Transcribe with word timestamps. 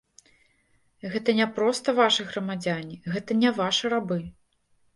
Гэта 1.15 1.29
не 1.41 1.47
проста 1.59 1.95
вашы 2.01 2.27
грамадзяне, 2.31 2.99
гэта 3.15 3.41
не 3.45 3.55
вашы 3.63 3.85
рабы. 3.99 4.21